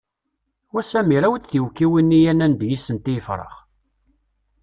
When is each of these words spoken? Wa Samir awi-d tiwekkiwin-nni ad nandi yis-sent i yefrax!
Wa 0.73 0.81
Samir 0.83 1.23
awi-d 1.23 1.45
tiwekkiwin-nni 1.49 2.21
ad 2.31 2.35
nandi 2.37 2.67
yis-sent 2.69 3.09
i 3.11 3.13
yefrax! 3.15 3.55